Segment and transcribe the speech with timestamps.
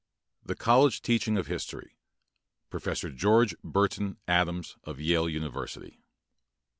[0.43, 1.99] The College Teaching of History
[2.71, 6.01] PROFESSOR GEORGE BURTON ADAMS, OF YALE UNIVERSITY.